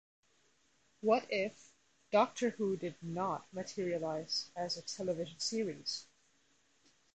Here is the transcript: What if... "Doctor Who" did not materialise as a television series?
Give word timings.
What 1.01 1.27
if... 1.29 1.71
"Doctor 2.11 2.49
Who" 2.49 2.75
did 2.75 2.95
not 3.03 3.45
materialise 3.53 4.49
as 4.55 4.75
a 4.75 4.81
television 4.81 5.37
series? 5.37 6.07